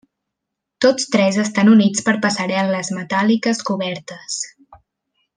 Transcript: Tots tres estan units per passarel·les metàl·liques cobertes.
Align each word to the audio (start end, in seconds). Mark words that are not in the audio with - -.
Tots 0.85 1.03
tres 1.15 1.35
estan 1.43 1.69
units 1.73 2.05
per 2.07 2.15
passarel·les 2.23 2.89
metàl·liques 2.99 3.61
cobertes. 3.71 4.39